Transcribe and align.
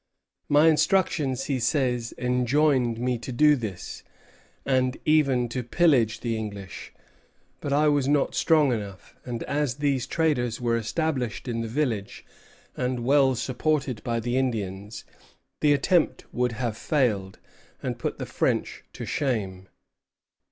"My 0.49 0.67
instructions," 0.67 1.43
he 1.43 1.59
says, 1.59 2.11
"enjoined 2.17 2.97
me 2.97 3.19
to 3.19 3.31
do 3.31 3.55
this, 3.55 4.01
and 4.65 4.97
even 5.05 5.47
to 5.49 5.61
pillage 5.61 6.21
the 6.21 6.35
English; 6.35 6.91
but 7.59 7.71
I 7.71 7.87
was 7.87 8.07
not 8.07 8.33
strong 8.33 8.71
enough; 8.73 9.13
and 9.25 9.43
as 9.43 9.75
these 9.75 10.07
traders 10.07 10.59
were 10.59 10.75
established 10.75 11.47
in 11.47 11.61
the 11.61 11.67
village 11.67 12.25
and 12.75 13.05
well 13.05 13.35
supported 13.35 14.03
by 14.03 14.19
the 14.19 14.37
Indians, 14.37 15.05
the 15.59 15.71
attempt 15.71 16.25
would 16.33 16.53
have 16.53 16.75
failed, 16.75 17.37
and 17.83 17.99
put 17.99 18.17
the 18.17 18.25
French 18.25 18.83
to 18.93 19.05
shame." 19.05 19.67